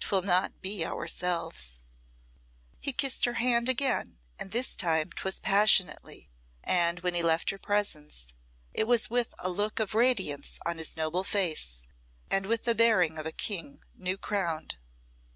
'Twill 0.00 0.22
not 0.22 0.60
be 0.60 0.84
ourselves." 0.84 1.78
He 2.80 2.92
kissed 2.92 3.26
her 3.26 3.34
hand 3.34 3.68
again, 3.68 4.18
and 4.36 4.50
this 4.50 4.74
time 4.74 5.12
'twas 5.12 5.38
passionately, 5.38 6.28
and 6.64 6.98
when 6.98 7.14
he 7.14 7.22
left 7.22 7.50
her 7.50 7.58
presence 7.58 8.34
it 8.74 8.88
was 8.88 9.08
with 9.08 9.32
a 9.38 9.48
look 9.48 9.78
of 9.78 9.94
radiance 9.94 10.58
on 10.66 10.78
his 10.78 10.96
noble 10.96 11.22
face, 11.22 11.86
and 12.28 12.44
with 12.46 12.64
the 12.64 12.74
bearing 12.74 13.18
of 13.18 13.24
a 13.26 13.30
king 13.30 13.80
new 13.94 14.18
crowned. 14.18 14.78